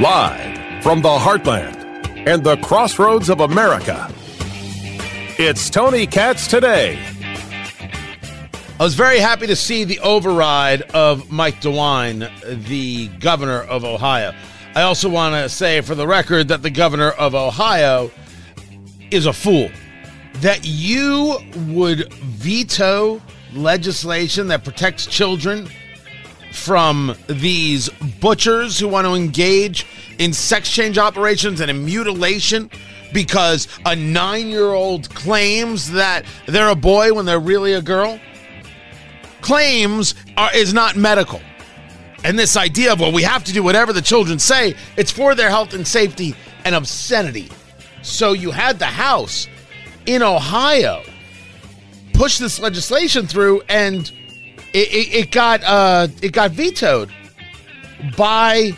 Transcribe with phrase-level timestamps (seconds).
[0.00, 1.74] Live from the heartland
[2.28, 4.08] and the crossroads of America,
[5.36, 6.96] it's Tony Katz today.
[8.78, 14.32] I was very happy to see the override of Mike DeWine, the governor of Ohio.
[14.76, 18.12] I also want to say for the record that the governor of Ohio
[19.10, 19.70] is a fool.
[20.34, 21.36] That you
[21.66, 23.20] would veto
[23.54, 25.68] legislation that protects children
[26.52, 27.88] from these
[28.20, 29.86] butchers who want to engage
[30.18, 32.70] in sex change operations and in mutilation
[33.12, 38.18] because a nine year old claims that they're a boy when they're really a girl?
[39.40, 41.40] Claims are, is not medical.
[42.22, 45.34] And this idea of, well, we have to do whatever the children say, it's for
[45.34, 47.50] their health and safety and obscenity.
[48.02, 49.48] So you had the House
[50.06, 51.02] in Ohio
[52.20, 54.12] push this legislation through and
[54.74, 57.10] it, it, it got uh, it got vetoed
[58.14, 58.72] by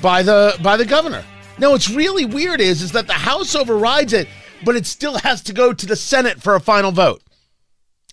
[0.00, 1.24] by the by the governor.
[1.58, 4.28] Now, what's really weird is is that the House overrides it,
[4.64, 7.20] but it still has to go to the Senate for a final vote.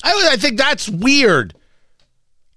[0.04, 1.54] I, I think that's weird.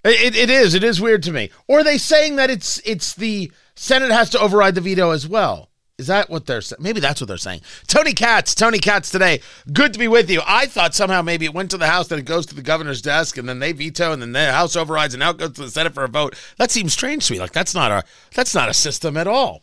[0.03, 0.73] It, it is.
[0.73, 1.51] It is weird to me.
[1.69, 5.28] Or are they saying that it's it's the Senate has to override the veto as
[5.28, 5.69] well?
[5.99, 6.83] Is that what they're saying?
[6.83, 7.63] Maybe that's what they're saying.
[7.87, 9.41] Tony Katz, Tony Katz today.
[9.73, 10.43] Good to be with you.
[10.47, 13.01] I thought somehow maybe it went to the House, then it goes to the governor's
[13.01, 15.63] desk, and then they veto, and then the House overrides, and now it goes to
[15.63, 16.37] the Senate for a vote.
[16.59, 17.41] That seems strange to me.
[17.41, 19.63] Like that's not a that's not a system at all.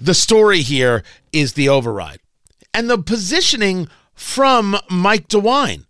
[0.00, 2.20] The story here is the override
[2.72, 5.86] and the positioning from Mike DeWine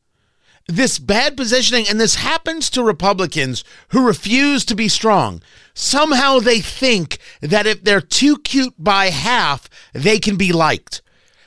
[0.68, 5.42] this bad positioning, and this happens to Republicans who refuse to be strong.
[5.72, 11.00] Somehow they think that if they're too cute by half, they can be liked.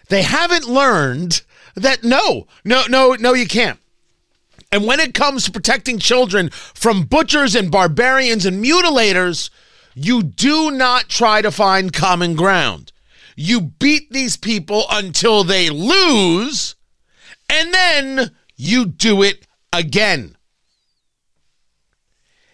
[0.10, 1.44] They haven't learned
[1.76, 3.80] that no, no, no, no, you can't.
[4.72, 9.50] And when it comes to protecting children from butchers and barbarians and mutilators,
[9.94, 12.92] you do not try to find common ground.
[13.36, 16.76] You beat these people until they lose,
[17.50, 18.32] and then
[18.62, 20.36] you do it again.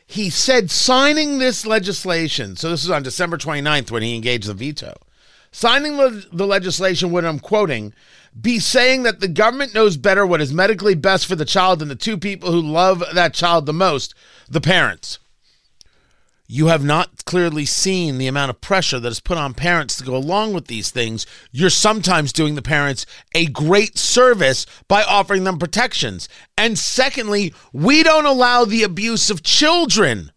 [0.06, 4.54] He said signing this legislation, so this is on December 29th when he engaged the
[4.54, 4.96] veto.
[5.52, 7.94] Signing the, legislation would, I'm quoting,
[8.40, 11.90] be saying that the government knows better what is medically best for the child than
[11.90, 14.14] the two people who love that child the most,
[14.48, 15.20] the parents
[16.48, 20.04] you have not clearly seen the amount of pressure that is put on parents to
[20.04, 21.26] go along with these things.
[21.52, 26.30] You're sometimes doing the parents a great service by offering them protections.
[26.58, 30.32] And secondly, we don't allow the abuse of children.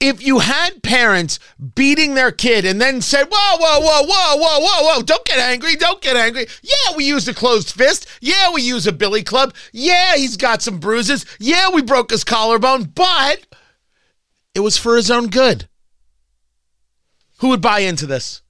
[0.00, 1.38] If you had parents
[1.74, 5.38] beating their kid and then said, whoa, whoa, whoa, whoa, whoa, whoa, whoa, don't get
[5.38, 6.46] angry, don't get angry.
[6.62, 8.06] Yeah, we use a closed fist.
[8.22, 9.52] Yeah, we use a billy club.
[9.72, 11.26] Yeah, he's got some bruises.
[11.38, 13.44] Yeah, we broke his collarbone, but
[14.54, 15.68] it was for his own good.
[17.38, 18.42] Who would buy into this?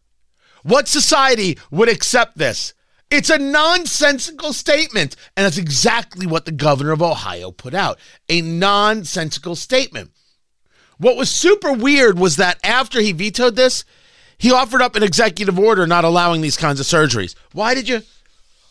[0.62, 2.75] What society would accept this?
[3.11, 5.16] It's a nonsensical statement.
[5.37, 10.10] And that's exactly what the governor of Ohio put out a nonsensical statement.
[10.99, 13.84] What was super weird was that after he vetoed this,
[14.39, 17.34] he offered up an executive order not allowing these kinds of surgeries.
[17.53, 18.03] Why did you?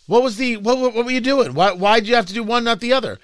[0.07, 1.53] What was the what, what were you doing?
[1.53, 3.19] Why why did you have to do one not the other?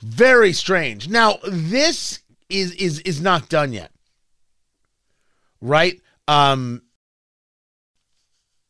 [0.00, 1.08] Very strange.
[1.08, 2.20] Now, this
[2.54, 3.90] is is is not done yet.
[5.60, 6.00] Right?
[6.28, 6.82] Um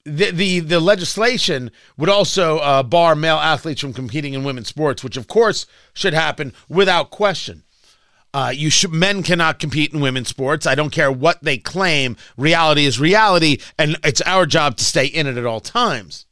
[0.05, 5.03] the, the the legislation would also uh, bar male athletes from competing in women's sports,
[5.03, 7.63] which of course should happen without question.
[8.35, 10.67] Uh, you should men cannot compete in women's sports.
[10.67, 12.17] I don't care what they claim.
[12.37, 16.27] Reality is reality, and it's our job to stay in it at all times.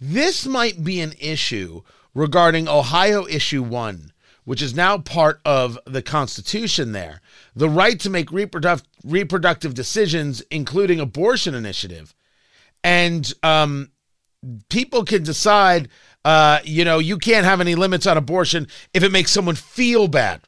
[0.00, 1.82] This might be an issue
[2.14, 4.12] regarding Ohio issue one,
[4.44, 7.20] which is now part of the Constitution there,
[7.54, 12.14] the right to make reproductive, reproductive decisions, including abortion initiative.
[12.82, 13.90] And um,
[14.68, 15.88] people can decide,
[16.24, 20.08] uh, you know, you can't have any limits on abortion if it makes someone feel
[20.08, 20.42] bad,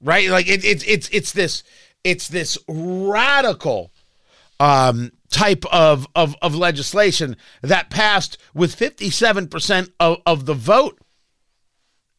[0.00, 0.28] right?
[0.30, 1.62] Like it, it, it's it's this
[2.04, 3.92] it's this radical
[4.58, 10.98] um, type of, of of legislation that passed with 57% of, of the vote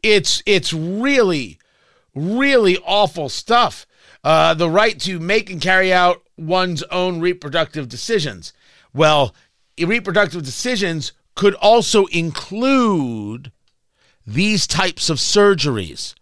[0.04, 1.58] it's it's really,
[2.14, 3.88] really awful stuff.
[4.24, 8.54] Uh, the right to make and carry out one's own reproductive decisions.
[8.94, 9.34] Well,
[9.80, 13.52] reproductive decisions could also include
[14.26, 16.14] these types of surgeries.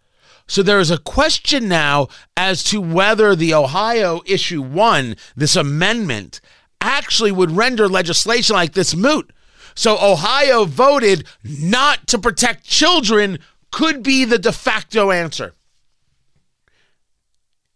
[0.48, 6.42] So there is a question now as to whether the Ohio issue one, this amendment,
[6.82, 9.32] actually would render legislation like this moot.
[9.76, 13.40] So Ohio voted not to protect children
[13.72, 15.54] could be the de facto answer.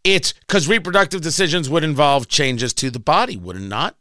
[0.04, 3.96] It's because reproductive decisions would involve changes to the body, would it not?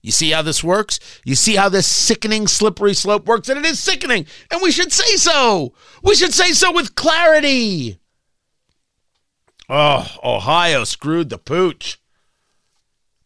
[0.00, 0.98] You see how this works?
[1.24, 3.48] You see how this sickening, slippery slope works?
[3.48, 4.26] And it is sickening.
[4.50, 5.74] And we should say so.
[6.02, 7.98] We should say so with clarity.
[9.68, 11.98] Oh, Ohio screwed the pooch.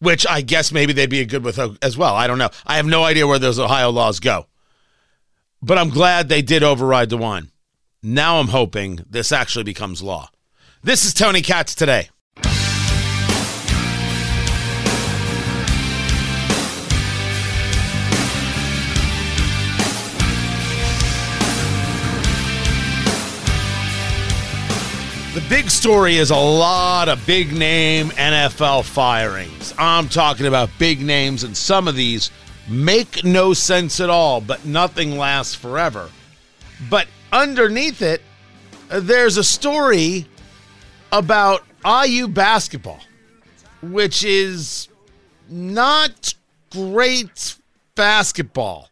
[0.01, 2.15] Which I guess maybe they'd be good with as well.
[2.15, 2.51] I don't know.
[2.67, 4.47] I have no idea where those Ohio laws go.
[5.63, 7.49] But I'm glad they did override DeWine.
[8.09, 10.31] Now I'm hoping this actually becomes law.
[10.81, 12.09] This is Tony Katz today.
[25.35, 29.75] The big story is a lot of big name NFL firings.
[29.77, 32.31] I'm talking about big names, and some of these
[32.69, 36.09] make no sense at all, but nothing lasts forever.
[36.89, 38.23] But underneath it,
[38.91, 40.27] uh, there's a story
[41.13, 43.01] about IU basketball,
[43.83, 44.89] which is
[45.49, 46.35] not
[46.71, 47.57] great
[47.95, 48.91] basketball.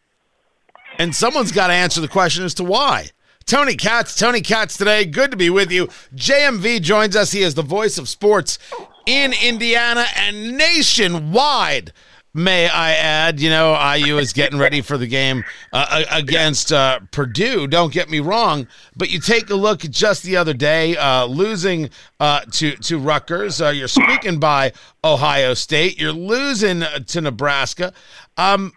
[0.97, 3.09] And someone's got to answer the question as to why.
[3.45, 5.05] Tony Katz, Tony Katz today.
[5.05, 5.87] Good to be with you.
[6.15, 7.31] JMV joins us.
[7.31, 8.57] He is the voice of sports
[9.05, 11.93] in Indiana and nationwide.
[12.37, 16.99] May I add, you know, IU is getting ready for the game uh, against uh,
[17.11, 17.65] Purdue.
[17.65, 21.89] Don't get me wrong, but you take a look just the other day, uh, losing
[22.19, 23.61] uh, to to Rutgers.
[23.61, 25.97] Uh, you're squeaking by Ohio State.
[25.97, 27.93] You're losing to Nebraska.
[28.35, 28.73] Um,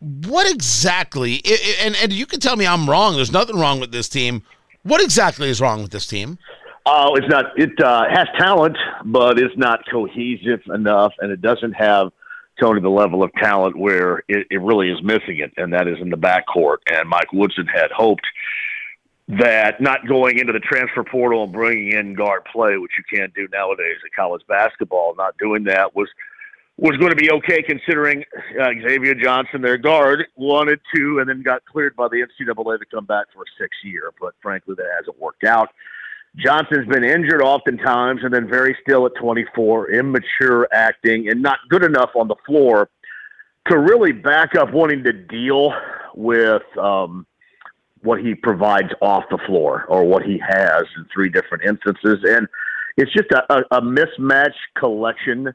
[0.00, 1.42] what exactly?
[1.82, 3.16] And and you can tell me I'm wrong.
[3.16, 4.44] There's nothing wrong with this team.
[4.82, 6.38] What exactly is wrong with this team?
[6.86, 7.58] Oh, it's not.
[7.58, 12.10] It uh, has talent, but it's not cohesive enough, and it doesn't have
[12.60, 15.98] Tony the level of talent where it, it really is missing it, and that is
[16.00, 16.78] in the backcourt.
[16.90, 18.26] And Mike Woodson had hoped
[19.28, 23.32] that not going into the transfer portal and bringing in guard play, which you can't
[23.34, 26.08] do nowadays at college basketball, not doing that was
[26.76, 28.24] was going to be okay considering
[28.60, 32.86] uh, Xavier Johnson, their guard, wanted to and then got cleared by the NCAA to
[32.86, 34.12] come back for a six year.
[34.20, 35.68] But frankly, that hasn't worked out.
[36.36, 41.84] Johnson's been injured oftentimes and then very still at 24, immature acting, and not good
[41.84, 42.90] enough on the floor
[43.68, 45.72] to really back up wanting to deal
[46.14, 47.26] with um,
[48.02, 52.18] what he provides off the floor or what he has in three different instances.
[52.24, 52.46] And
[52.96, 55.52] it's just a, a, a mismatch collection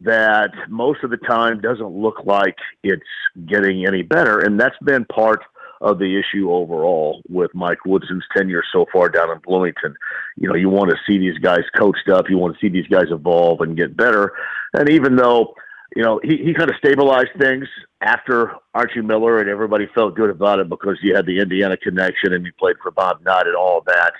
[0.00, 3.02] that most of the time doesn't look like it's
[3.46, 4.40] getting any better.
[4.40, 5.42] And that's been part
[5.82, 9.94] of the issue overall with Mike Woodson's tenure so far down in Bloomington.
[10.36, 12.86] You know, you want to see these guys coached up, you want to see these
[12.86, 14.32] guys evolve and get better.
[14.74, 15.54] And even though,
[15.96, 17.66] you know, he, he kind of stabilized things
[18.00, 22.32] after Archie Miller and everybody felt good about it because you had the Indiana connection
[22.32, 24.12] and you played for Bob Knight and all that.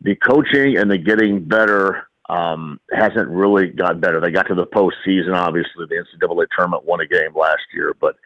[0.00, 4.18] The coaching and the getting better um, hasn't really gotten better.
[4.18, 5.86] They got to the postseason, obviously.
[5.88, 8.16] The NCAA tournament won a game last year, but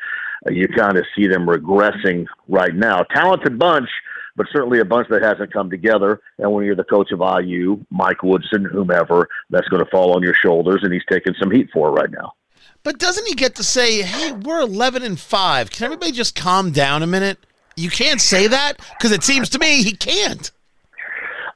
[0.50, 3.02] you kind of see them regressing right now.
[3.02, 3.88] Talented bunch,
[4.36, 6.20] but certainly a bunch that hasn't come together.
[6.38, 10.22] And when you're the coach of IU, Mike Woodson, whomever, that's going to fall on
[10.22, 12.34] your shoulders, and he's taking some heat for it right now.
[12.82, 15.70] But doesn't he get to say, "Hey, we're 11 and five.
[15.70, 17.38] Can everybody just calm down a minute?"
[17.76, 20.50] You can't say that because it seems to me he can't.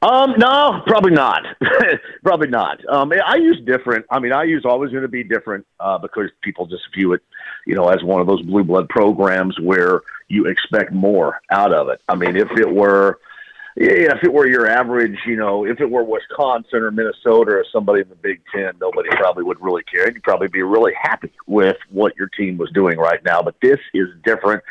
[0.02, 1.42] Um, no, probably not.
[2.24, 2.80] probably not.
[2.88, 4.06] Um, IU's different.
[4.10, 7.22] I mean, IU's always going to be different uh, because people just view it,
[7.66, 11.88] you know, as one of those blue blood programs where you expect more out of
[11.88, 12.00] it.
[12.08, 13.18] I mean, if it were,
[13.76, 17.64] yeah, if it were your average, you know, if it were Wisconsin or Minnesota or
[17.72, 20.10] somebody in the Big Ten, nobody probably would really care.
[20.10, 23.42] You'd probably be really happy with what your team was doing right now.
[23.42, 24.62] But this is different.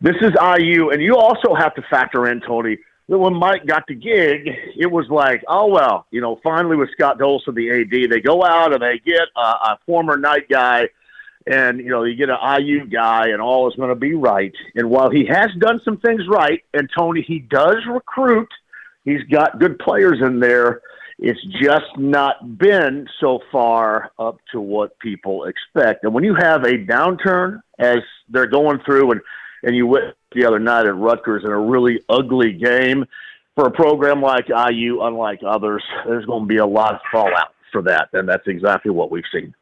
[0.00, 2.78] This is IU, and you also have to factor in Tony
[3.08, 6.90] that when Mike got the gig, it was like, oh well, you know, finally with
[6.92, 10.88] Scott Dolson, the AD, they go out and they get a, a former Knight guy,
[11.48, 14.52] and you know, you get an IU guy, and all is going to be right.
[14.74, 18.48] And while he has done some things right, and Tony, he does recruit,
[19.04, 20.82] he's got good players in there.
[21.18, 26.04] It's just not been so far up to what people expect.
[26.04, 29.20] And when you have a downturn, as they're going through, and
[29.62, 33.04] and you went the other night at Rutgers in a really ugly game
[33.56, 37.54] for a program like IU, unlike others, there's going to be a lot of fallout
[37.72, 39.52] for that, and that's exactly what we've seen.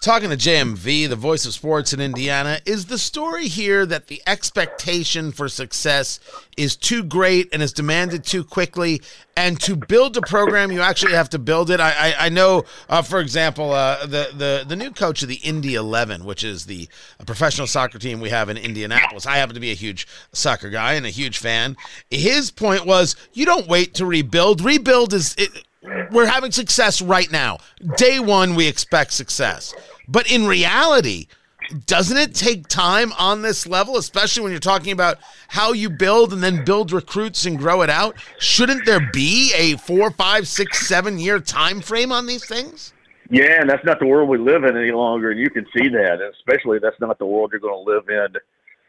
[0.00, 4.22] Talking to JMV, the voice of sports in Indiana, is the story here that the
[4.26, 6.20] expectation for success
[6.56, 9.00] is too great and is demanded too quickly?
[9.36, 11.80] And to build a program, you actually have to build it.
[11.80, 15.36] I, I, I know, uh, for example, uh, the, the, the new coach of the
[15.36, 16.88] Indy 11, which is the
[17.26, 19.26] professional soccer team we have in Indianapolis.
[19.26, 21.76] I happen to be a huge soccer guy and a huge fan.
[22.10, 24.60] His point was you don't wait to rebuild.
[24.60, 25.34] Rebuild is.
[25.36, 25.65] It,
[26.10, 27.58] we're having success right now.
[27.96, 29.74] Day one, we expect success.
[30.08, 31.26] But in reality,
[31.86, 36.32] doesn't it take time on this level, especially when you're talking about how you build
[36.32, 38.16] and then build recruits and grow it out?
[38.38, 42.92] Shouldn't there be a four, five, six, seven year time frame on these things?
[43.28, 45.88] Yeah, and that's not the world we live in any longer, and you can see
[45.88, 46.18] that.
[46.20, 48.40] And especially, that's not the world you're going to live in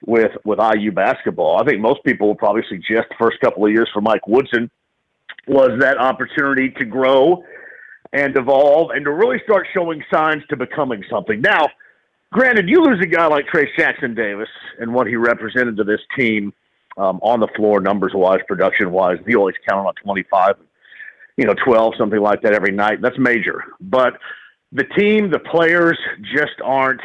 [0.05, 1.59] with with IU basketball.
[1.59, 4.69] I think most people will probably suggest the first couple of years for Mike Woodson
[5.47, 7.43] was that opportunity to grow
[8.13, 11.41] and evolve and to really start showing signs to becoming something.
[11.41, 11.67] Now,
[12.31, 14.49] granted, you lose a guy like Trayce Jackson Davis
[14.79, 16.53] and what he represented to this team
[16.97, 19.17] um, on the floor, numbers wise, production wise.
[19.25, 20.55] You always count on 25,
[21.37, 23.01] you know, 12, something like that every night.
[23.01, 23.63] That's major.
[23.79, 24.13] But
[24.71, 27.01] the team, the players just aren't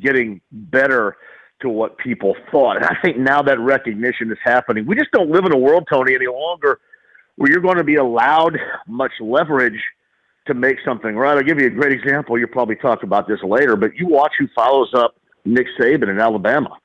[0.00, 1.16] getting better
[1.60, 2.76] to what people thought.
[2.76, 4.86] And I think now that recognition is happening.
[4.86, 6.80] We just don't live in a world, Tony, any longer
[7.36, 9.80] where you're going to be allowed much leverage
[10.46, 11.36] to make something right.
[11.36, 12.38] I'll give you a great example.
[12.38, 16.20] You'll probably talk about this later, but you watch who follows up Nick Saban in
[16.20, 16.76] Alabama.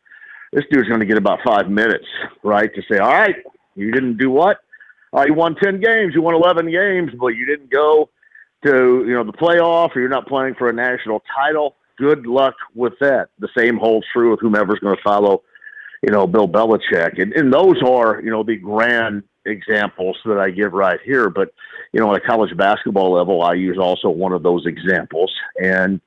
[0.53, 2.05] This dude's going to get about five minutes,
[2.43, 3.35] right, to say, all right,
[3.75, 4.57] you didn't do what?
[5.11, 8.09] All right, you won 10 games, you won 11 games, but you didn't go
[8.65, 11.75] to, you know, the playoff or you're not playing for a national title.
[11.97, 13.29] Good luck with that.
[13.39, 15.43] The same holds true with whomever's going to follow,
[16.03, 17.21] you know, Bill Belichick.
[17.21, 21.29] And, and those are, you know, the grand examples that I give right here.
[21.29, 21.53] But,
[21.93, 25.33] you know, at a college basketball level, IU's also one of those examples.
[25.61, 26.01] And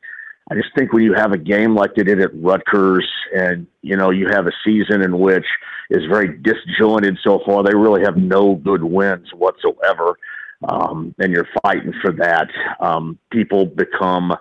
[0.50, 3.96] I just think when you have a game like they did at Rutgers and, you
[3.96, 5.46] know, you have a season in which
[5.90, 10.16] is very disjointed so far, they really have no good wins whatsoever.
[10.68, 12.48] Um, and you're fighting for that.
[12.80, 14.36] Um, people become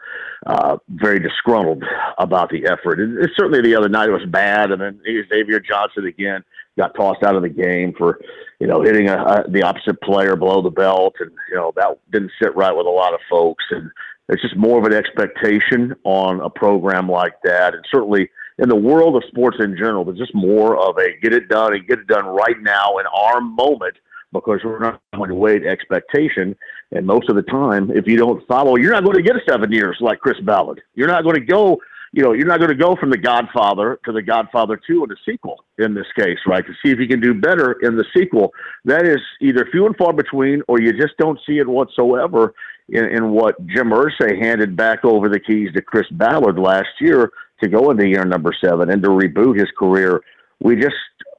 [0.45, 1.83] uh, very disgruntled
[2.17, 2.99] about the effort.
[2.99, 6.43] And, certainly the other night it was bad, and then Xavier Johnson again
[6.79, 8.19] got tossed out of the game for,
[8.59, 11.99] you know, hitting a, a, the opposite player below the belt, and you know that
[12.11, 13.63] didn't sit right with a lot of folks.
[13.71, 13.91] And
[14.29, 18.75] it's just more of an expectation on a program like that, and certainly in the
[18.75, 21.99] world of sports in general, there's just more of a get it done and get
[21.99, 23.95] it done right now in our moment
[24.31, 26.55] because we're not going to wait expectation.
[26.91, 29.41] And most of the time, if you don't follow, you're not going to get a
[29.47, 30.81] seven years like Chris Ballard.
[30.93, 31.79] You're not going to go
[32.11, 35.11] you know, you're not going to go from The Godfather to The Godfather 2 in
[35.11, 36.65] a sequel in this case, right?
[36.65, 38.51] To see if you can do better in the sequel.
[38.85, 42.53] That is either few and far between or you just don't see it whatsoever
[42.89, 47.31] in, in what Jim Irsay handed back over the keys to Chris Ballard last year
[47.61, 50.21] to go into year number seven and to reboot his career.
[50.59, 50.95] We just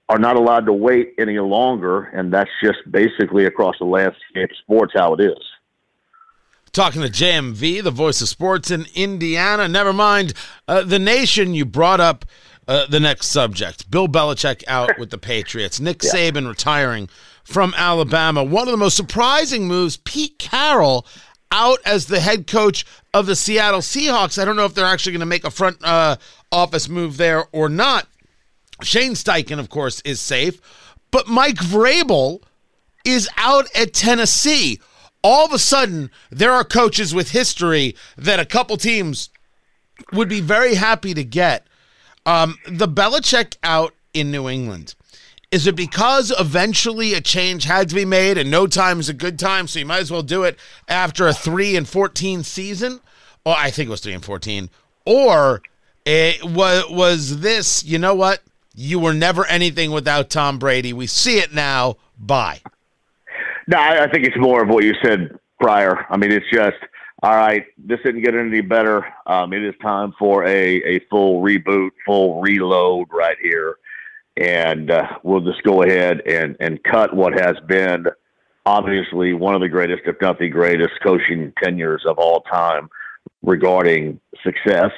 [0.08, 4.92] are not allowed to wait any longer, and that's just basically across the landscape sports
[4.94, 5.38] how it is.
[6.80, 9.68] Talking to JMV, the voice of sports in Indiana.
[9.68, 10.32] Never mind
[10.66, 11.52] uh, the nation.
[11.52, 12.24] You brought up
[12.66, 13.90] uh, the next subject.
[13.90, 15.78] Bill Belichick out with the Patriots.
[15.78, 16.10] Nick yeah.
[16.10, 17.10] Saban retiring
[17.44, 18.42] from Alabama.
[18.42, 19.98] One of the most surprising moves.
[19.98, 21.06] Pete Carroll
[21.52, 24.40] out as the head coach of the Seattle Seahawks.
[24.40, 26.16] I don't know if they're actually going to make a front uh,
[26.50, 28.06] office move there or not.
[28.82, 30.62] Shane Steichen, of course, is safe,
[31.10, 32.42] but Mike Vrabel
[33.04, 34.80] is out at Tennessee
[35.22, 39.30] all of a sudden there are coaches with history that a couple teams
[40.12, 41.66] would be very happy to get.
[42.26, 44.94] Um, the Belichick out in New England.
[45.50, 49.14] Is it because eventually a change had to be made and no time is a
[49.14, 50.58] good time, so you might as well do it
[50.88, 53.00] after a three and fourteen season?
[53.44, 54.70] Or I think it was three and fourteen.
[55.04, 55.60] Or
[56.04, 58.42] it was was this, you know what?
[58.76, 60.92] You were never anything without Tom Brady.
[60.92, 61.96] We see it now.
[62.16, 62.60] Bye.
[63.66, 66.06] No, I, I think it's more of what you said prior.
[66.10, 66.76] I mean, it's just
[67.22, 67.66] all right.
[67.78, 69.06] This didn't get any better.
[69.26, 73.76] Um, it is time for a a full reboot, full reload right here,
[74.36, 78.06] and uh, we'll just go ahead and and cut what has been
[78.66, 82.88] obviously one of the greatest, if not the greatest, coaching tenures of all time
[83.42, 84.92] regarding success.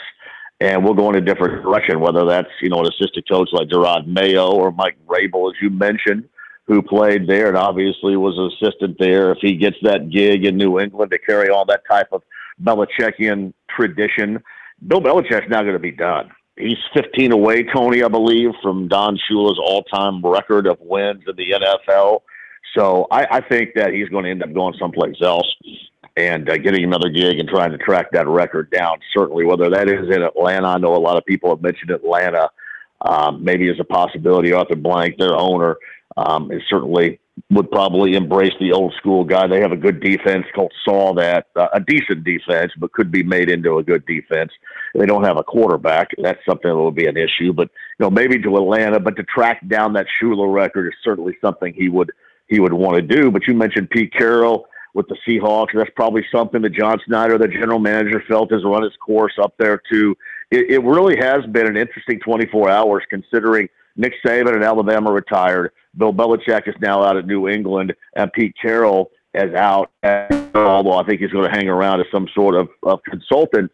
[0.60, 3.68] And we'll go in a different direction, whether that's, you know, an assistant coach like
[3.68, 6.28] Jerod Mayo or Mike Vrabel, as you mentioned,
[6.66, 9.32] who played there and obviously was an assistant there.
[9.32, 12.22] If he gets that gig in New England to carry on that type of
[12.62, 14.42] Belichickian tradition,
[14.86, 16.30] Bill Belichick's not going to be done.
[16.56, 21.50] He's 15 away, Tony, I believe, from Don Shula's all-time record of wins in the
[21.52, 22.20] NFL.
[22.76, 25.50] So I, I think that he's going to end up going someplace else.
[26.16, 28.98] and uh, getting another gig and trying to track that record down.
[29.16, 32.50] Certainly, whether that is in Atlanta, I know a lot of people have mentioned Atlanta.
[33.00, 35.76] Um, maybe as a possibility, Arthur Blank, their owner,
[36.16, 37.18] um, is certainly
[37.50, 39.46] would probably embrace the old school guy.
[39.46, 40.44] They have a good defense.
[40.54, 44.52] Colts saw that uh, a decent defense, but could be made into a good defense.
[44.94, 46.08] They don't have a quarterback.
[46.22, 47.52] That's something that will be an issue.
[47.52, 51.36] But you know, maybe to Atlanta, but to track down that Shula record is certainly
[51.40, 52.12] something he would
[52.48, 53.30] he would want to do.
[53.30, 55.68] But you mentioned Pete Carroll with the Seahawks.
[55.74, 59.54] That's probably something that John Schneider, the general manager, felt has run its course up
[59.58, 60.14] there too.
[60.50, 65.72] It, it really has been an interesting 24 hours considering Nick Saban and Alabama retired.
[65.96, 69.90] Bill Belichick is now out at New England, and Pete Carroll is out.
[70.54, 73.70] Although I think he's going to hang around as some sort of, of consultant.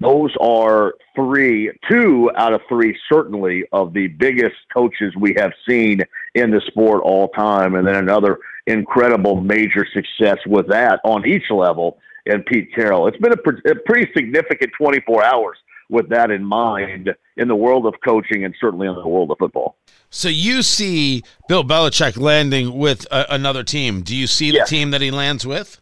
[0.00, 6.00] Those are three, two out of three, certainly of the biggest coaches we have seen
[6.34, 11.50] in the sport all time, and then another incredible major success with that on each
[11.50, 11.98] level.
[12.26, 15.58] And Pete Carroll, it's been a, a pretty significant 24 hours
[15.90, 19.38] with that in mind in the world of coaching and certainly in the world of
[19.38, 19.76] football.
[20.08, 24.02] So you see Bill Belichick landing with a, another team.
[24.02, 24.70] Do you see the yes.
[24.70, 25.80] team that he lands with?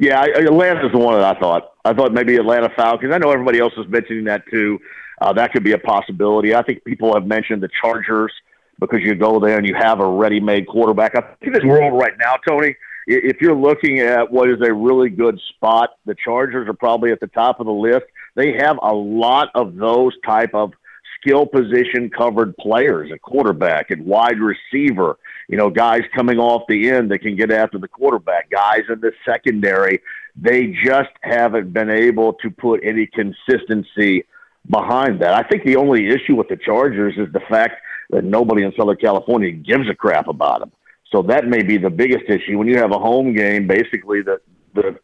[0.00, 1.72] Yeah, Atlanta's the one that I thought.
[1.84, 3.12] I thought maybe Atlanta Falcons.
[3.12, 4.78] I know everybody else is mentioning that too.
[5.20, 6.54] Uh, that could be a possibility.
[6.54, 8.32] I think people have mentioned the Chargers
[8.78, 11.16] because you go there and you have a ready-made quarterback.
[11.16, 12.76] I think this world right now, Tony,
[13.08, 17.18] if you're looking at what is a really good spot, the Chargers are probably at
[17.18, 18.04] the top of the list.
[18.38, 20.72] They have a lot of those type of
[21.20, 25.18] skill position covered players, a quarterback and wide receiver,
[25.48, 29.00] you know, guys coming off the end that can get after the quarterback, guys in
[29.00, 30.00] the secondary.
[30.36, 34.24] They just haven't been able to put any consistency
[34.70, 35.34] behind that.
[35.34, 38.98] I think the only issue with the Chargers is the fact that nobody in Southern
[38.98, 40.70] California gives a crap about them.
[41.10, 42.56] So that may be the biggest issue.
[42.56, 44.40] When you have a home game, basically the
[44.74, 44.96] the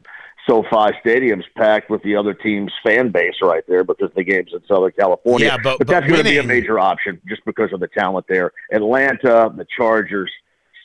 [0.47, 4.61] SoFi Stadium's packed with the other team's fan base right there because the game's in
[4.67, 5.47] Southern California.
[5.47, 7.89] Yeah, but, but, but that's going to be a major option just because of the
[7.89, 8.53] talent there.
[8.71, 10.31] Atlanta, the Chargers,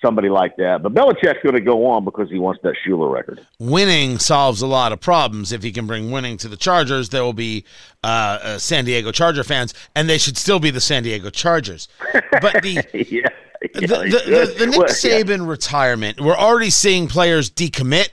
[0.01, 0.81] somebody like that.
[0.81, 3.45] But Belichick's going to go on because he wants that Shula record.
[3.59, 5.51] Winning solves a lot of problems.
[5.51, 7.65] If he can bring winning to the Chargers, there will be
[8.03, 8.07] uh,
[8.41, 11.87] uh, San Diego Charger fans, and they should still be the San Diego Chargers.
[12.13, 13.29] But the yeah.
[13.73, 15.49] the, the, the, the, Nick well, Saban yeah.
[15.49, 18.09] retirement, we're already seeing players decommit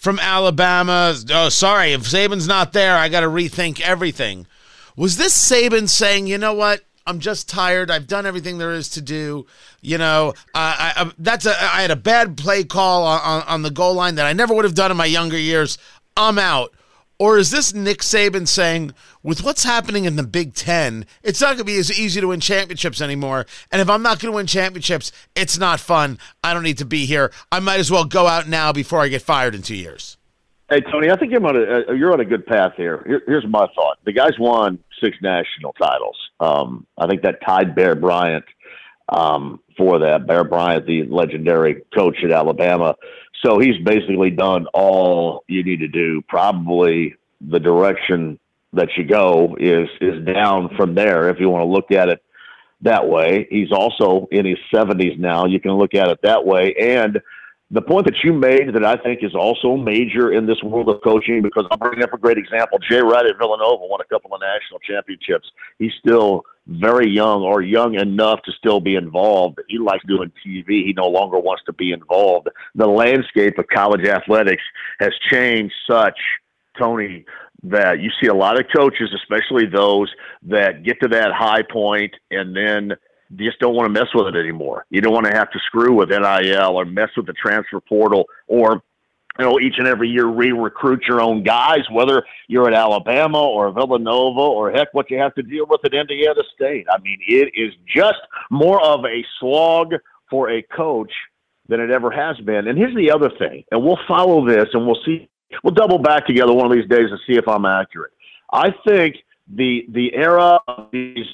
[0.00, 1.14] from Alabama.
[1.30, 4.46] Oh, sorry, if Saban's not there, I got to rethink everything.
[4.96, 6.82] Was this Saban saying, you know what?
[7.06, 7.90] I'm just tired.
[7.90, 9.46] I've done everything there is to do.
[9.80, 11.50] You know, I, I, that's a.
[11.50, 14.54] I had a bad play call on, on, on the goal line that I never
[14.54, 15.78] would have done in my younger years.
[16.16, 16.72] I'm out.
[17.20, 21.48] Or is this Nick Saban saying, with what's happening in the Big Ten, it's not
[21.48, 23.44] going to be as easy to win championships anymore.
[23.70, 26.18] And if I'm not going to win championships, it's not fun.
[26.42, 27.30] I don't need to be here.
[27.52, 30.16] I might as well go out now before I get fired in two years.
[30.70, 33.02] Hey Tony, I think you're on a you're on a good path here.
[33.04, 36.16] here here's my thought: the guy's won six national titles.
[36.38, 38.44] Um, I think that tied Bear Bryant
[39.08, 40.28] um, for that.
[40.28, 42.94] Bear Bryant, the legendary coach at Alabama,
[43.44, 46.22] so he's basically done all you need to do.
[46.28, 48.38] Probably the direction
[48.72, 52.22] that you go is is down from there if you want to look at it
[52.82, 53.46] that way.
[53.50, 55.46] He's also in his 70s now.
[55.46, 56.74] You can look at it that way.
[56.80, 57.20] And
[57.72, 61.00] the point that you made that I think is also major in this world of
[61.02, 62.78] coaching, because I'm bringing up a great example.
[62.90, 65.48] Jay Wright at Villanova won a couple of national championships.
[65.78, 69.60] He's still very young or young enough to still be involved.
[69.68, 70.84] He likes doing TV.
[70.84, 72.48] He no longer wants to be involved.
[72.74, 74.62] The landscape of college athletics
[74.98, 76.18] has changed such,
[76.76, 77.24] Tony,
[77.62, 80.10] that you see a lot of coaches, especially those
[80.42, 82.96] that get to that high point and then
[83.36, 84.86] just don't want to mess with it anymore.
[84.90, 88.26] You don't want to have to screw with NIL or mess with the transfer portal
[88.46, 88.82] or
[89.38, 93.70] you know, each and every year re-recruit your own guys, whether you're at Alabama or
[93.72, 96.86] Villanova or heck, what you have to deal with at Indiana State.
[96.92, 98.18] I mean, it is just
[98.50, 99.94] more of a slog
[100.28, 101.12] for a coach
[101.68, 102.66] than it ever has been.
[102.66, 105.28] And here's the other thing, and we'll follow this and we'll see,
[105.62, 108.12] we'll double back together one of these days and see if I'm accurate.
[108.52, 109.16] I think
[109.48, 111.26] the the era of these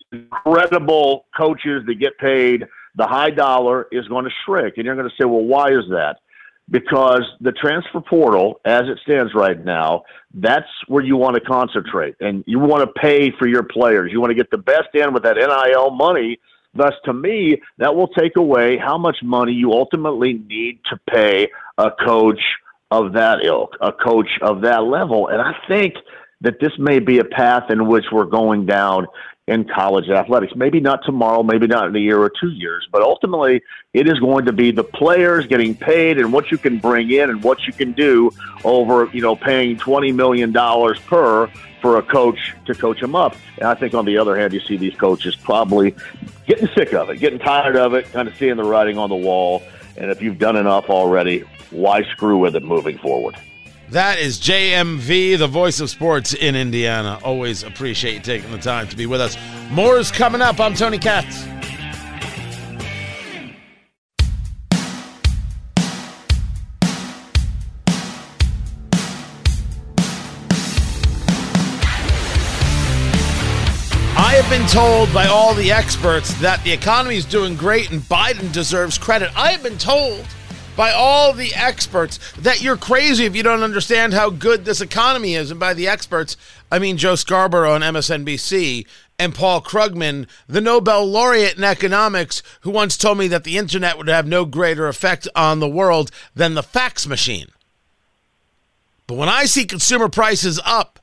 [0.47, 4.75] incredible coaches that get paid the high dollar is going to shrink.
[4.79, 6.17] And you're going to say, well, why is that?
[6.71, 10.03] because the transfer portal, as it stands right now,
[10.35, 14.11] that's where you want to concentrate and you want to pay for your players.
[14.13, 16.39] You want to get the best in with that NIL money.
[16.75, 21.49] Thus, to me, that will take away how much money you ultimately need to pay
[21.79, 22.41] a coach
[22.91, 25.29] of that ilk, a coach of that level.
[25.29, 25.95] And I think
[26.41, 29.07] that this may be a path in which we're going down
[29.47, 30.55] in college athletics.
[30.57, 33.63] Maybe not tomorrow, maybe not in a year or two years, but ultimately
[33.95, 37.31] it is going to be the players getting paid and what you can bring in
[37.31, 38.31] and what you can do
[38.65, 41.47] over, you know, paying $20 million per
[41.81, 43.37] for a coach to coach them up.
[43.59, 45.95] And I think on the other hand, you see these coaches probably
[46.47, 49.17] getting sick of it, getting tired of it, kind of seeing the writing on the
[49.17, 49.63] wall.
[49.97, 53.37] And if you've done enough already, why screw with it moving forward?
[53.90, 57.20] That is JMV, the voice of sports in Indiana.
[57.22, 59.37] Always appreciate you taking the time to be with us.
[59.70, 60.59] More is coming up.
[60.59, 61.44] I'm Tony Katz.
[74.18, 78.01] I have been told by all the experts that the economy is doing great and
[78.03, 79.31] Biden deserves credit.
[79.38, 80.27] I have been told
[80.77, 85.35] by all the experts that you're crazy if you don't understand how good this economy
[85.35, 85.51] is.
[85.51, 86.37] And by the experts,
[86.71, 88.87] I mean Joe Scarborough on MSNBC
[89.19, 93.97] and Paul Krugman, the Nobel laureate in economics, who once told me that the internet
[93.97, 97.49] would have no greater effect on the world than the fax machine.
[99.07, 101.01] But when I see consumer prices up,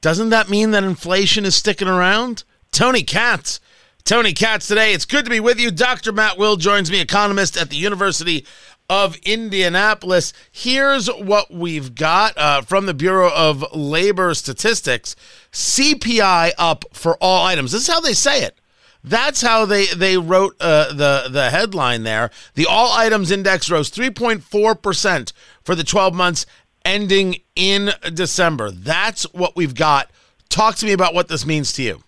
[0.00, 2.42] doesn't that mean that inflation is sticking around?
[2.72, 3.60] Tony Katz.
[4.04, 4.92] Tony Katz today.
[4.92, 5.70] It's good to be with you.
[5.70, 6.10] Dr.
[6.10, 8.44] Matt Will joins me, economist at the University
[8.92, 10.34] of Indianapolis.
[10.50, 15.16] Here's what we've got uh, from the Bureau of Labor Statistics
[15.50, 17.72] CPI up for all items.
[17.72, 18.58] This is how they say it.
[19.02, 22.30] That's how they they wrote uh, the the headline there.
[22.54, 25.32] The all items index rose 3.4 percent
[25.64, 26.44] for the 12 months
[26.84, 28.70] ending in December.
[28.70, 30.10] That's what we've got.
[30.50, 32.04] Talk to me about what this means to you.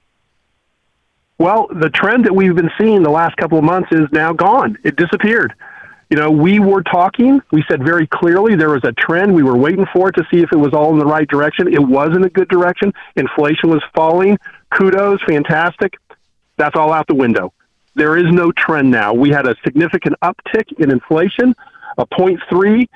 [1.38, 4.76] Well, the trend that we've been seeing the last couple of months is now gone.
[4.84, 5.54] It disappeared.
[6.14, 9.34] You know, we were talking, we said very clearly there was a trend.
[9.34, 11.66] We were waiting for it to see if it was all in the right direction.
[11.66, 12.92] It was in a good direction.
[13.16, 14.38] Inflation was falling.
[14.70, 15.94] Kudos, fantastic.
[16.56, 17.52] That's all out the window.
[17.96, 19.12] There is no trend now.
[19.12, 21.52] We had a significant uptick in inflation,
[21.98, 22.86] a 0.3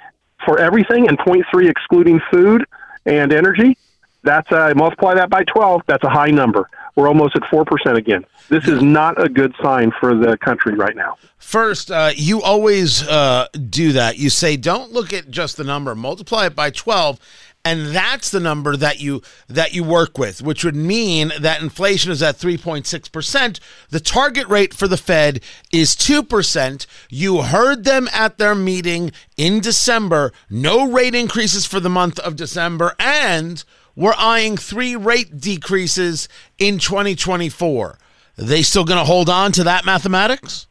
[0.44, 2.66] for everything, and 0.3 excluding food
[3.04, 3.76] and energy.
[4.22, 5.82] That's uh, multiply that by 12.
[5.88, 6.70] That's a high number.
[6.98, 8.26] We're almost at 4% again.
[8.48, 11.16] This is not a good sign for the country right now.
[11.36, 14.18] First, uh, you always uh, do that.
[14.18, 17.20] You say, don't look at just the number, multiply it by 12
[17.64, 22.12] and that's the number that you that you work with which would mean that inflation
[22.12, 25.40] is at 3.6% the target rate for the fed
[25.72, 31.90] is 2% you heard them at their meeting in december no rate increases for the
[31.90, 33.64] month of december and
[33.98, 37.98] we're eyeing three rate decreases in 2024 are
[38.36, 40.68] they still going to hold on to that mathematics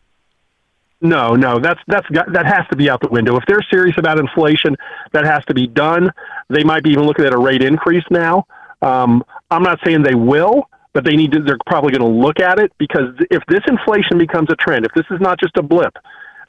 [0.99, 3.37] no, no, that's that's that has to be out the window.
[3.37, 4.75] If they're serious about inflation,
[5.13, 6.11] that has to be done.
[6.49, 8.47] They might be even looking at a rate increase now.
[8.81, 11.43] Um, I'm not saying they will, but they need to.
[11.43, 14.91] They're probably going to look at it because if this inflation becomes a trend, if
[14.93, 15.95] this is not just a blip,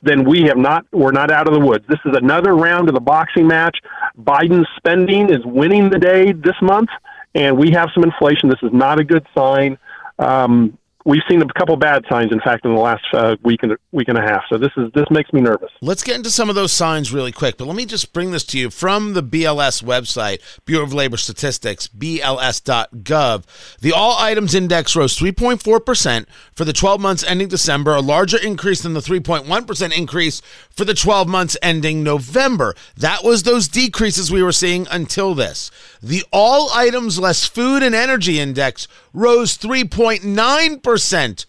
[0.02, 0.86] then we have not.
[0.92, 1.84] We're not out of the woods.
[1.88, 3.76] This is another round of the boxing match.
[4.20, 6.90] Biden's spending is winning the day this month,
[7.34, 8.48] and we have some inflation.
[8.48, 9.78] This is not a good sign.
[10.18, 10.77] Um,
[11.08, 14.08] we've seen a couple bad signs, in fact, in the last uh, week and week
[14.08, 14.42] and a half.
[14.50, 15.70] So this is this makes me nervous.
[15.80, 18.44] Let's get into some of those signs really quick, but let me just bring this
[18.44, 23.78] to you from the BLS website, Bureau of Labor Statistics, BLS.gov.
[23.80, 28.38] The all items index rose 3.4 percent for the 12 months ending December, a larger
[28.38, 30.40] increase than the 3.1 percent increase
[30.70, 32.74] for the 12 months ending November.
[32.96, 35.70] That was those decreases we were seeing until this.
[36.02, 41.46] The all items less food and energy index rose 3.9%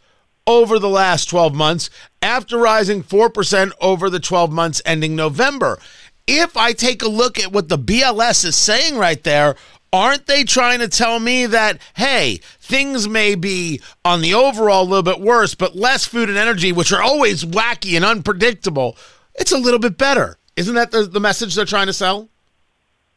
[0.47, 1.89] over the last 12 months
[2.21, 5.79] after rising 4% over the 12 months ending November.
[6.25, 9.55] If I take a look at what the BLS is saying right there,
[9.93, 14.89] aren't they trying to tell me that, hey, things may be on the overall a
[14.89, 18.97] little bit worse, but less food and energy, which are always wacky and unpredictable,
[19.35, 20.37] it's a little bit better.
[20.55, 22.29] Isn't that the, the message they're trying to sell?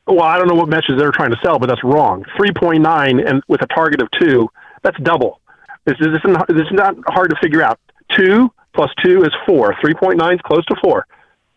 [0.06, 2.24] Well, I don't know what message they're trying to sell, but that's wrong.
[2.38, 4.48] 3.9 and with a target of 2,
[4.82, 5.40] that's double.
[5.84, 7.78] This is, this is, not, this is not hard to figure out.
[8.16, 9.74] 2 plus 2 is 4.
[9.74, 11.06] 3.9 is close to 4.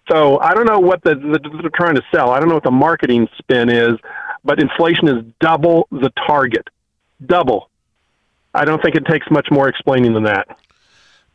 [0.10, 2.30] So I don't know what the, the, they're trying to sell.
[2.30, 3.94] I don't know what the marketing spin is,
[4.44, 6.68] but inflation is double the target.
[7.26, 7.70] Double.
[8.54, 10.60] I don't think it takes much more explaining than that.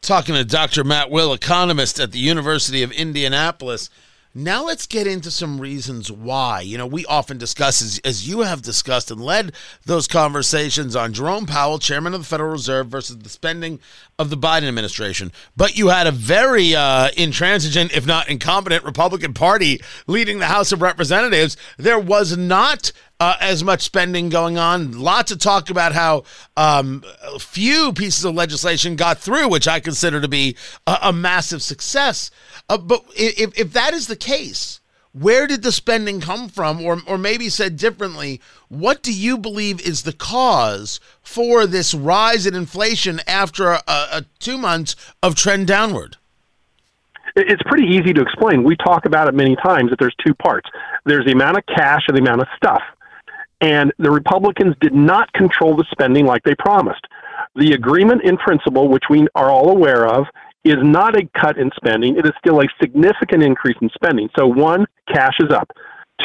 [0.00, 0.84] Talking to Dr.
[0.84, 3.90] Matt Will, economist at the University of Indianapolis.
[4.32, 6.60] Now let's get into some reasons why.
[6.60, 9.52] You know, we often discuss, as, as, you have discussed and led
[9.86, 13.80] those conversations on Jerome Powell, chairman of the Federal Reserve, versus the spending
[14.20, 15.32] of the Biden administration.
[15.56, 20.70] But you had a very uh, intransigent, if not incompetent, Republican Party leading the House
[20.70, 21.56] of Representatives.
[21.76, 24.98] There was not uh, as much spending going on.
[24.98, 26.24] Lots of talk about how
[26.56, 27.04] um,
[27.38, 32.30] few pieces of legislation got through, which I consider to be a, a massive success.
[32.70, 34.80] Uh, but if, if that is the case,
[35.12, 36.80] where did the spending come from?
[36.80, 42.46] Or, or maybe said differently, what do you believe is the cause for this rise
[42.46, 46.16] in inflation after a, a two months of trend downward?
[47.34, 48.62] It's pretty easy to explain.
[48.62, 50.70] We talk about it many times that there's two parts.
[51.04, 52.82] There's the amount of cash and the amount of stuff.
[53.60, 57.04] And the Republicans did not control the spending like they promised.
[57.56, 60.26] The agreement in principle, which we are all aware of,
[60.64, 62.16] is not a cut in spending.
[62.16, 64.28] It is still a significant increase in spending.
[64.38, 65.70] So, one, cash is up.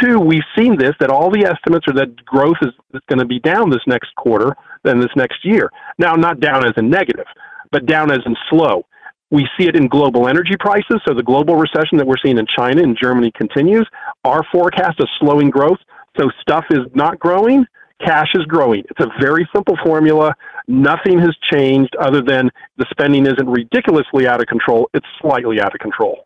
[0.01, 2.71] Two, we've seen this that all the estimates are that growth is,
[3.07, 5.71] going to be down this next quarter than this next year.
[5.97, 7.25] Now, not down as in negative,
[7.71, 8.85] but down as in slow.
[9.31, 11.01] We see it in global energy prices.
[11.07, 13.87] So the global recession that we're seeing in China and Germany continues.
[14.23, 15.79] Our forecast is slowing growth.
[16.17, 17.65] So stuff is not growing,
[18.03, 18.83] cash is growing.
[18.89, 20.35] It's a very simple formula.
[20.67, 24.89] Nothing has changed other than the spending isn't ridiculously out of control.
[24.93, 26.25] It's slightly out of control.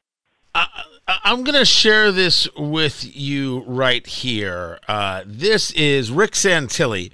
[0.56, 4.80] I'm going to share this with you right here.
[4.88, 7.12] Uh, this is Rick Santelli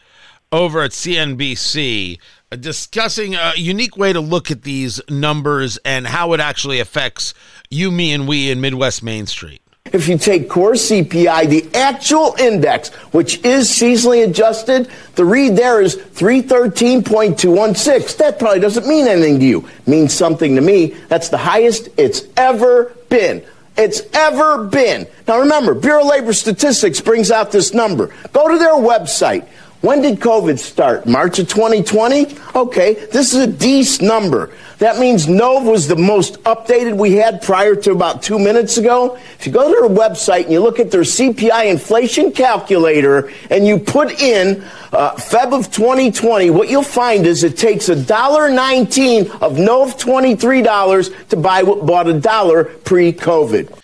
[0.52, 2.20] over at CNBC
[2.52, 7.34] uh, discussing a unique way to look at these numbers and how it actually affects
[7.70, 9.62] you, me, and we in Midwest Main Street.
[9.94, 15.80] If you take core CPI, the actual index, which is seasonally adjusted, the read there
[15.80, 18.18] is 313.216.
[18.18, 19.60] That probably doesn't mean anything to you.
[19.60, 20.96] It means something to me.
[21.08, 23.46] That's the highest it's ever been
[23.78, 25.08] it's ever been.
[25.28, 28.14] Now remember, Bureau of Labor Statistics brings out this number.
[28.32, 29.46] Go to their website.
[29.82, 31.06] When did COVID start?
[31.06, 32.38] March of 2020?
[32.56, 34.52] Okay, this is a DC number.
[34.80, 39.16] That means Nov was the most updated we had prior to about two minutes ago.
[39.40, 43.66] If you go to their website and you look at their CPI inflation calculator and
[43.66, 44.62] you put in
[44.92, 49.98] uh, Feb of 2020, what you'll find is it takes a dollar nineteen of Nov
[49.98, 53.80] $23 to buy what bought a dollar pre-COVID.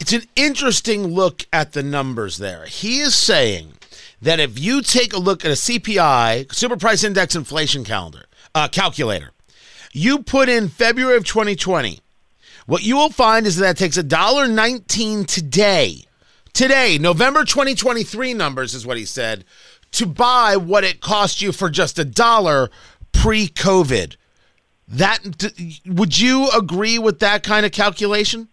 [0.00, 2.64] It's an interesting look at the numbers there.
[2.64, 3.74] He is saying
[4.22, 8.24] that if you take a look at a CPI, Consumer Price Index inflation calendar,
[8.54, 9.32] uh, calculator,
[9.92, 12.00] you put in February of 2020,
[12.66, 16.04] what you will find is that it takes $1.19 today,
[16.52, 19.44] today, November 2023 numbers is what he said,
[19.92, 22.70] to buy what it cost you for just a dollar
[23.12, 24.16] pre COVID.
[24.86, 25.18] That
[25.86, 28.48] would you agree with that kind of calculation?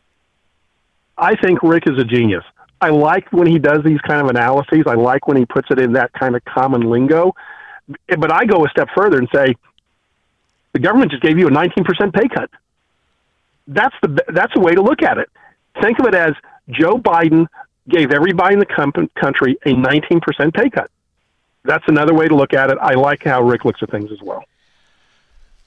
[1.18, 2.44] I think Rick is a genius.
[2.80, 4.84] I like when he does these kind of analyses.
[4.86, 7.34] I like when he puts it in that kind of common lingo.
[8.08, 9.56] But I go a step further and say,
[10.78, 12.52] the government just gave you a 19% pay cut.
[13.66, 15.28] That's the that's a way to look at it.
[15.82, 16.34] Think of it as
[16.70, 17.48] Joe Biden
[17.90, 20.92] gave everybody in the com- country a 19% pay cut.
[21.64, 22.78] That's another way to look at it.
[22.80, 24.46] I like how Rick looks at things as well.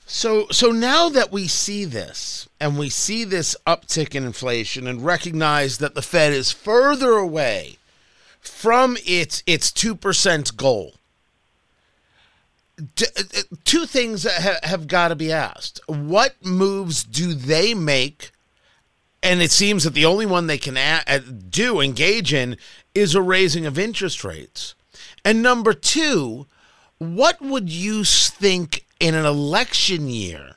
[0.07, 5.05] So so now that we see this and we see this uptick in inflation and
[5.05, 7.79] recognize that the Fed is further away
[8.41, 10.95] from its its 2% goal
[12.81, 15.81] Uh, uh, two things have, got to be asked.
[15.87, 18.33] What moves do they make?
[19.23, 22.57] And it seems that the only one they can a- uh, do, engage in,
[22.95, 24.75] is a raising of interest rates.
[25.25, 26.47] And number two,
[26.99, 30.57] what would you think in an election year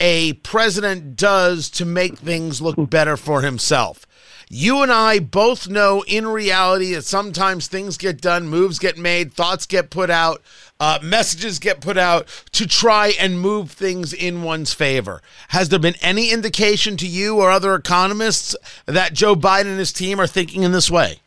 [0.00, 4.06] a president does to make things look better for himself?
[4.50, 9.32] You and I both know in reality that sometimes things get done, moves get made,
[9.32, 10.42] thoughts get put out
[10.80, 15.20] uh, messages get put out to try and move things in one's favor.
[15.48, 18.54] Has there been any indication to you or other economists
[18.86, 21.20] that Joe Biden and his team are thinking in this way?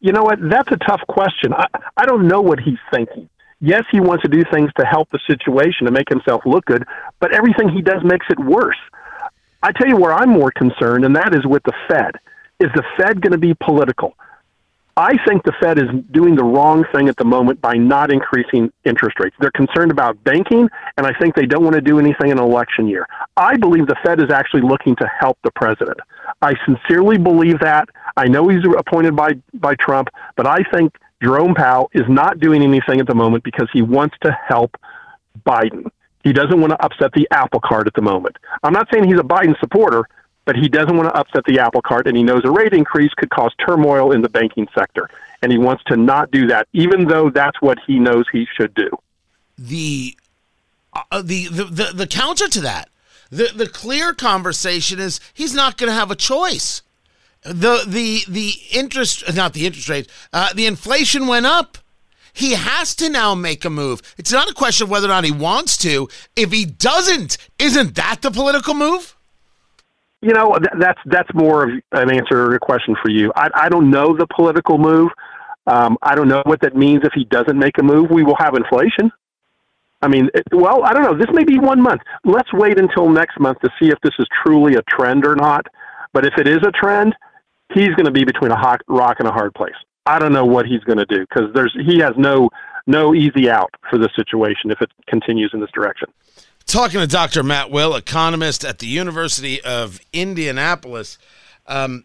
[0.00, 0.38] You know what?
[0.40, 1.52] That's a tough question.
[1.52, 3.28] I, I don't know what he's thinking.
[3.60, 6.84] Yes, he wants to do things to help the situation to make himself look good,
[7.18, 8.76] but everything he does makes it worse.
[9.62, 12.12] I tell you where I'm more concerned, and that is with the Fed.
[12.60, 14.14] Is the Fed going to be political?
[14.98, 18.72] I think the Fed is doing the wrong thing at the moment by not increasing
[18.84, 19.36] interest rates.
[19.38, 22.42] They're concerned about banking, and I think they don't want to do anything in an
[22.42, 23.06] election year.
[23.36, 26.00] I believe the Fed is actually looking to help the president.
[26.42, 27.88] I sincerely believe that.
[28.16, 32.64] I know he's appointed by, by Trump, but I think Jerome Powell is not doing
[32.64, 34.76] anything at the moment because he wants to help
[35.46, 35.88] Biden.
[36.24, 38.36] He doesn't want to upset the apple cart at the moment.
[38.64, 40.08] I'm not saying he's a Biden supporter,
[40.48, 43.12] but he doesn't want to upset the apple cart, and he knows a rate increase
[43.12, 45.10] could cause turmoil in the banking sector,
[45.42, 48.72] and he wants to not do that, even though that's what he knows he should
[48.72, 48.88] do.
[49.58, 50.16] The
[51.12, 52.88] uh, the, the the the counter to that,
[53.28, 56.80] the the clear conversation is he's not going to have a choice.
[57.42, 61.76] the the the interest not the interest rate uh, the inflation went up.
[62.32, 64.00] He has to now make a move.
[64.16, 66.08] It's not a question of whether or not he wants to.
[66.36, 69.14] If he doesn't isn't that the political move
[70.22, 73.48] you know th- that's that's more of an answer or a question for you i,
[73.54, 75.10] I don't know the political move
[75.66, 78.36] um, i don't know what that means if he doesn't make a move we will
[78.38, 79.10] have inflation
[80.00, 81.18] I mean, it, well, I don't know.
[81.18, 82.02] This may be one month.
[82.24, 85.66] Let's wait until next month to see if this is truly a trend or not.
[86.12, 87.14] But if it is a trend,
[87.74, 89.74] he's going to be between a hot rock and a hard place.
[90.06, 92.48] I don't know what he's going to do because there's he has no
[92.86, 96.08] no easy out for this situation if it continues in this direction.
[96.68, 97.42] Talking to Dr.
[97.42, 101.16] Matt Will, economist at the University of Indianapolis,
[101.66, 102.04] um,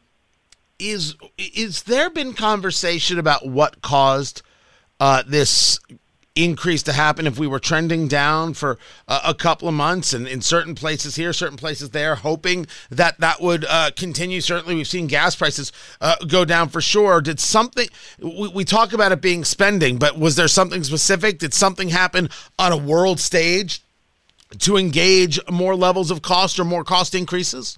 [0.80, 4.41] is is there been conversation about what caused
[5.02, 5.82] uh, this
[6.38, 10.41] increase to happen if we were trending down for a couple of months and in
[10.41, 14.39] certain places here, certain places there, hoping that that would uh, continue.
[14.39, 17.19] Certainly, we've seen gas prices uh, go down for sure.
[17.19, 21.38] Did something, we, we talk about it being spending, but was there something specific?
[21.38, 23.82] Did something happen on a world stage
[24.59, 27.77] to engage more levels of cost or more cost increases?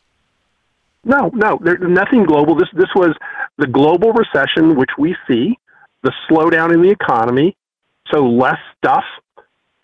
[1.04, 2.56] No, no, there's nothing global.
[2.56, 3.16] This this was
[3.58, 5.58] the global recession, which we see,
[6.02, 7.56] the slowdown in the economy,
[8.12, 9.04] so less stuff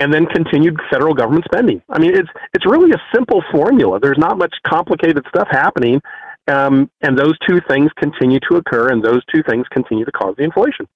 [0.01, 1.81] and then continued federal government spending.
[1.87, 3.99] I mean, it's it's really a simple formula.
[3.99, 6.01] There's not much complicated stuff happening,
[6.47, 10.35] um, and those two things continue to occur, and those two things continue to cause
[10.37, 10.87] the inflation.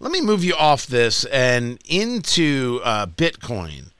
[0.00, 3.92] Let me move you off this and into uh, Bitcoin.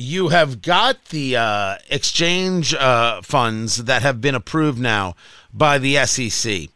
[0.00, 5.14] You have got the uh, exchange uh, funds that have been approved now
[5.52, 6.68] by the SEC,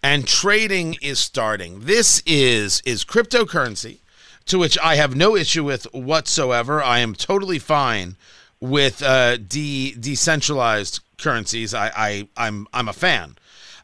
[0.00, 1.80] and trading is starting.
[1.80, 3.98] This is is cryptocurrency
[4.46, 6.80] to which I have no issue with whatsoever.
[6.80, 8.14] I am totally fine
[8.60, 11.74] with uh, de- decentralized currencies.
[11.74, 13.36] I, I I'm I'm a fan.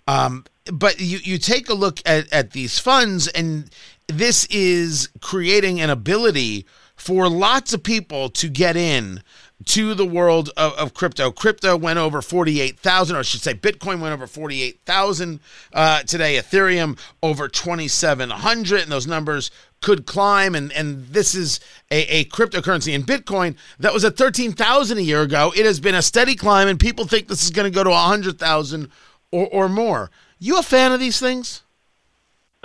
[0.07, 3.71] Um, but you you take a look at at these funds, and
[4.07, 6.65] this is creating an ability
[7.05, 9.23] for lots of people to get in
[9.67, 11.31] to the world of, of crypto.
[11.31, 15.39] Crypto went over 48,000, or I should say Bitcoin went over 48,000
[15.75, 19.51] uh, today, Ethereum over 2,700, and those numbers
[19.83, 20.55] could climb.
[20.55, 22.95] And, and this is a, a cryptocurrency.
[22.95, 25.53] And Bitcoin, that was at 13,000 a year ago.
[25.55, 27.91] It has been a steady climb, and people think this is going to go to
[27.91, 28.91] 100,000
[29.31, 30.11] or, or more.
[30.39, 31.65] You a fan of these things?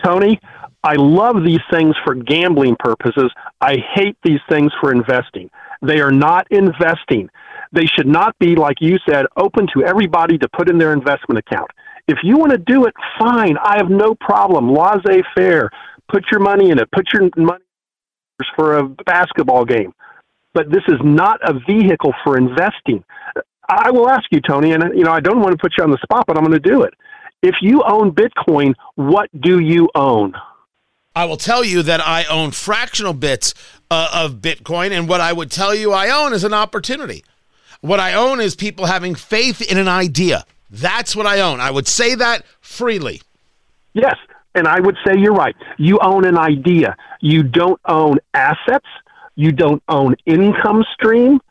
[0.01, 0.39] Tony,
[0.83, 3.31] I love these things for gambling purposes.
[3.59, 5.49] I hate these things for investing.
[5.81, 7.29] They are not investing.
[7.71, 11.39] They should not be, like you said, open to everybody to put in their investment
[11.39, 11.69] account.
[12.07, 13.57] If you want to do it, fine.
[13.57, 14.73] I have no problem.
[14.73, 15.69] Laissez faire.
[16.11, 16.89] Put your money in it.
[16.91, 17.63] Put your money
[18.55, 19.93] for a basketball game.
[20.53, 23.03] But this is not a vehicle for investing.
[23.69, 25.91] I will ask you, Tony, and you know I don't want to put you on
[25.91, 26.93] the spot, but I'm going to do it.
[27.43, 30.33] If you own Bitcoin, what do you own?
[31.19, 33.53] I will tell you that I own fractional bits
[33.91, 37.25] uh, of Bitcoin, and what I would tell you I own is an opportunity.
[37.81, 40.45] What I own is people having faith in an idea.
[40.69, 41.59] That's what I own.
[41.59, 43.21] I would say that freely.
[43.93, 44.15] Yes,
[44.55, 45.57] and I would say you're right.
[45.77, 46.95] You own an idea.
[47.19, 48.87] You don't own assets.
[49.35, 51.41] You don't own income stream.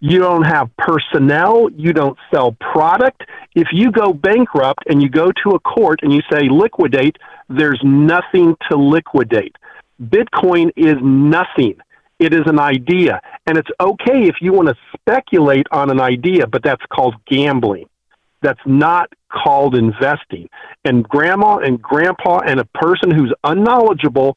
[0.00, 1.68] You don't have personnel.
[1.74, 3.22] You don't sell product.
[3.54, 7.16] If you go bankrupt and you go to a court and you say liquidate,
[7.48, 9.56] there's nothing to liquidate.
[10.02, 11.78] Bitcoin is nothing.
[12.18, 13.20] It is an idea.
[13.46, 17.88] And it's okay if you want to speculate on an idea, but that's called gambling.
[18.42, 20.48] That's not called investing.
[20.84, 24.36] And grandma and grandpa and a person who's unknowledgeable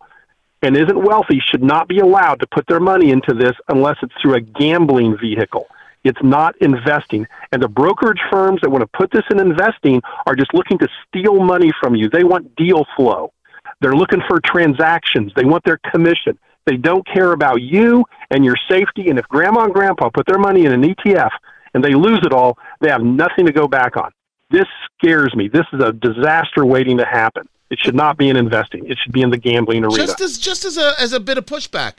[0.62, 4.13] and isn't wealthy should not be allowed to put their money into this unless it's
[4.22, 5.67] through a gambling vehicle.
[6.04, 7.28] It's not investing.
[7.52, 10.88] And the brokerage firms that want to put this in investing are just looking to
[11.08, 12.10] steal money from you.
[12.10, 13.34] They want deal flow.
[13.82, 15.32] They're looking for transactions.
[15.36, 16.38] They want their commission.
[16.65, 19.10] They don't care about you and your safety.
[19.10, 21.32] And if grandma and grandpa put their money in an ETF
[21.74, 24.12] and they lose it all, they have nothing to go back on.
[24.52, 24.67] This
[24.98, 25.48] scares me.
[25.48, 27.48] This is a disaster waiting to happen.
[27.69, 28.86] It should not be in investing.
[28.88, 29.97] It should be in the gambling arena.
[29.97, 31.93] Just as just as a as a bit of pushback,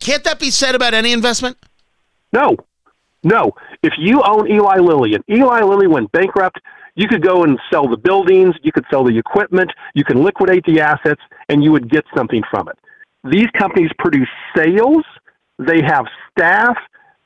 [0.00, 1.56] can't that be said about any investment?
[2.32, 2.56] No,
[3.22, 3.52] no.
[3.82, 6.60] If you own Eli Lilly and Eli Lilly went bankrupt,
[6.94, 10.64] you could go and sell the buildings, you could sell the equipment, you can liquidate
[10.64, 12.78] the assets, and you would get something from it.
[13.24, 15.04] These companies produce sales,
[15.58, 16.76] they have staff,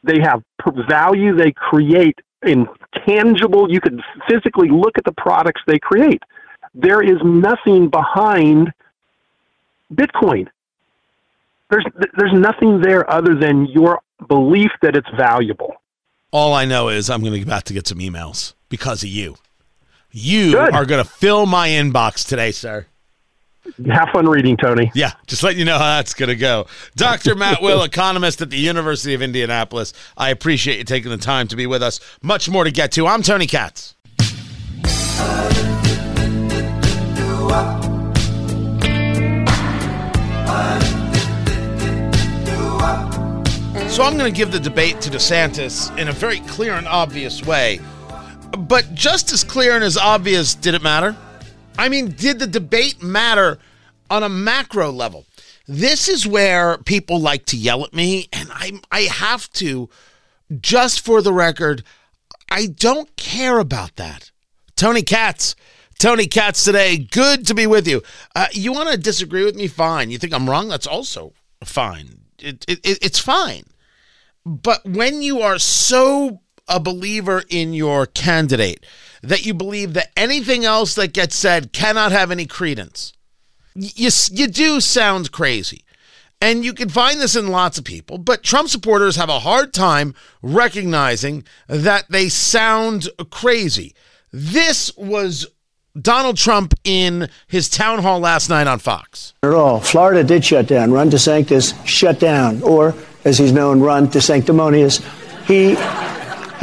[0.04, 0.42] they have
[0.88, 2.66] value they create in
[3.06, 6.22] tangible, you could physically look at the products they create.
[6.74, 8.72] There is nothing behind
[9.92, 10.48] Bitcoin.
[11.70, 11.84] There's,
[12.16, 15.74] there's nothing there other than your belief that it's valuable.
[16.30, 19.08] All I know is I'm going to be about to get some emails because of
[19.08, 19.36] you.
[20.10, 20.74] You Good.
[20.74, 22.86] are going to fill my inbox today, sir.
[23.86, 24.90] Have fun reading, Tony.
[24.94, 26.66] Yeah, just letting you know how that's going to go.
[26.96, 27.34] Dr.
[27.34, 29.92] Matt Will, economist at the University of Indianapolis.
[30.16, 32.00] I appreciate you taking the time to be with us.
[32.22, 33.06] Much more to get to.
[33.06, 33.94] I'm Tony Katz.
[43.92, 47.44] So I'm going to give the debate to DeSantis in a very clear and obvious
[47.44, 47.78] way.
[48.56, 51.14] But just as clear and as obvious, did it matter?
[51.76, 53.58] I mean, did the debate matter
[54.08, 55.26] on a macro level?
[55.68, 59.90] This is where people like to yell at me, and I I have to,
[60.58, 61.84] just for the record,
[62.50, 64.30] I don't care about that.
[64.74, 65.54] Tony Katz,
[66.02, 66.98] Tony Katz today.
[66.98, 68.02] Good to be with you.
[68.34, 69.68] Uh, you want to disagree with me?
[69.68, 70.10] Fine.
[70.10, 70.66] You think I'm wrong?
[70.66, 71.32] That's also
[71.62, 72.22] fine.
[72.40, 73.62] It, it, it, it's fine.
[74.44, 78.84] But when you are so a believer in your candidate
[79.22, 83.12] that you believe that anything else that gets said cannot have any credence,
[83.76, 85.84] you, you do sound crazy.
[86.40, 89.72] And you can find this in lots of people, but Trump supporters have a hard
[89.72, 93.94] time recognizing that they sound crazy.
[94.32, 95.46] This was
[96.00, 99.34] Donald Trump in his town hall last night on Fox.
[99.42, 99.80] At all.
[99.80, 100.90] Florida did shut down.
[100.90, 105.02] Ron DeSantis shut down, or as he's known, Ron DeSanctimonious.
[105.46, 105.76] He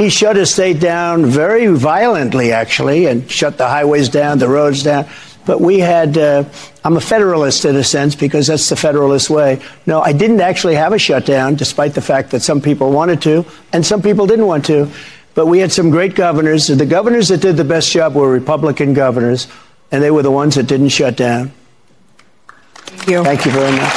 [0.02, 4.82] he shut his state down very violently, actually, and shut the highways down, the roads
[4.82, 5.06] down.
[5.44, 6.44] But we had, uh,
[6.84, 9.60] I'm a federalist in a sense because that's the federalist way.
[9.84, 13.44] No, I didn't actually have a shutdown, despite the fact that some people wanted to
[13.72, 14.90] and some people didn't want to.
[15.40, 16.66] But we had some great governors.
[16.66, 19.48] The governors that did the best job were Republican governors,
[19.90, 21.50] and they were the ones that didn't shut down.
[22.84, 23.24] Thank you.
[23.24, 23.94] Thank you very much.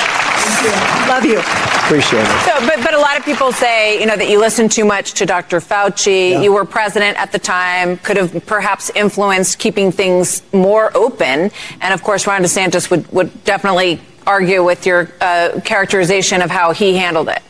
[1.10, 1.40] Love you.
[1.40, 2.46] Appreciate it.
[2.46, 5.16] So, but, but a lot of people say, you know, that you listened too much
[5.16, 5.60] to Dr.
[5.60, 6.32] Fauci.
[6.32, 6.42] Yeah.
[6.44, 11.52] You were president at the time, could have perhaps influenced keeping things more open.
[11.82, 16.72] And of course, Ron DeSantis would, would definitely argue with your uh, characterization of how
[16.72, 17.42] he handled it.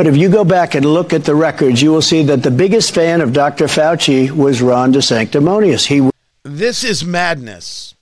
[0.00, 2.50] But if you go back and look at the records, you will see that the
[2.50, 3.66] biggest fan of Dr.
[3.66, 5.88] Fauci was Ron DeSanctimonious.
[5.88, 6.08] He
[6.42, 7.94] This is madness.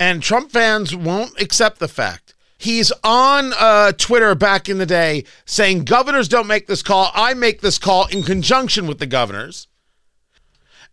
[0.00, 2.32] And Trump fans won't accept the fact.
[2.56, 7.10] He's on uh, Twitter back in the day saying governors don't make this call.
[7.12, 9.68] I make this call in conjunction with the governors.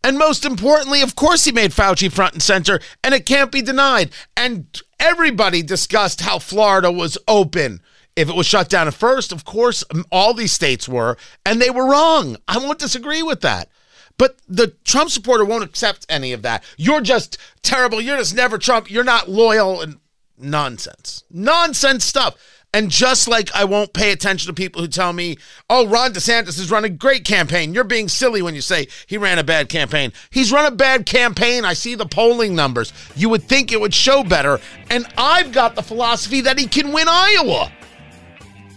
[0.04, 3.62] And most importantly, of course, he made Fauci front and center, and it can't be
[3.62, 4.10] denied.
[4.36, 7.82] And everybody discussed how Florida was open.
[8.20, 11.16] If it was shut down at first, of course, all these states were,
[11.46, 12.36] and they were wrong.
[12.50, 13.70] I won't disagree with that.
[14.18, 16.66] But the Trump supporter won't accept any of that.
[16.76, 18.02] You're just terrible.
[18.02, 18.92] You're just never Trump.
[18.92, 20.00] You're not loyal and
[20.38, 21.24] nonsense.
[21.32, 22.36] Nonsense stuff.
[22.74, 25.38] And just like I won't pay attention to people who tell me,
[25.70, 27.74] oh, Ron DeSantis has run a great campaign.
[27.74, 30.12] You're being silly when you say he ran a bad campaign.
[30.30, 31.64] He's run a bad campaign.
[31.64, 32.92] I see the polling numbers.
[33.16, 34.60] You would think it would show better.
[34.90, 37.72] And I've got the philosophy that he can win Iowa.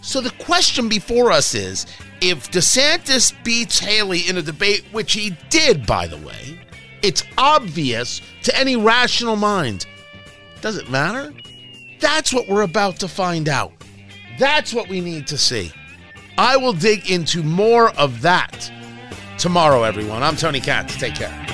[0.03, 1.86] So the question before us is
[2.20, 6.61] if DeSantis beats Haley in a debate, which he did, by the way,
[7.03, 9.86] it's obvious to any rational mind.
[10.61, 11.32] Does it matter?
[12.00, 13.72] That's what we're about to find out.
[14.38, 15.72] That's what we need to see.
[16.36, 18.70] I will dig into more of that
[19.38, 20.24] tomorrow, everyone.
[20.24, 20.96] I'm Tony Katz.
[20.96, 21.51] Take care.